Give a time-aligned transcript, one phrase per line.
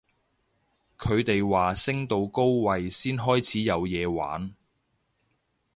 [0.97, 4.55] 佢哋話升到高位先開始有嘢玩